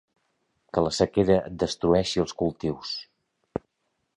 [0.77, 2.95] Que la sequera et destrueixi els cultius.